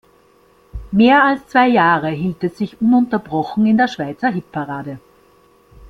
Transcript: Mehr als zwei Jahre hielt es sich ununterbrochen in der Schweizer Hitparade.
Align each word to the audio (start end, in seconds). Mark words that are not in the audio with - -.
Mehr 0.91 1.23
als 1.23 1.45
zwei 1.45 1.67
Jahre 1.67 2.07
hielt 2.09 2.43
es 2.43 2.57
sich 2.57 2.81
ununterbrochen 2.81 3.67
in 3.67 3.77
der 3.77 3.87
Schweizer 3.87 4.29
Hitparade. 4.31 4.97